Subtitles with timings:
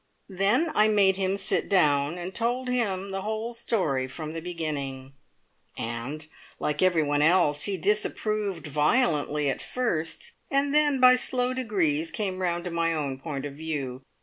[0.29, 5.13] Then I made him sit down, and told him the whole story from the beginning;
[5.77, 6.25] and,
[6.59, 12.39] like every one else, he disapproved violently at first, and then, by slow degrees, came
[12.39, 14.01] round to my own point of view.